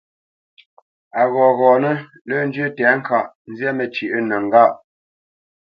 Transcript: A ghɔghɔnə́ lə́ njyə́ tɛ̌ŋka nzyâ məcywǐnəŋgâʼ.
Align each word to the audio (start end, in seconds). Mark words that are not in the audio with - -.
A 1.19 1.21
ghɔghɔnə́ 1.33 1.93
lə́ 2.27 2.41
njyə́ 2.47 2.67
tɛ̌ŋka 2.77 3.17
nzyâ 3.49 3.69
məcywǐnəŋgâʼ. 3.77 4.71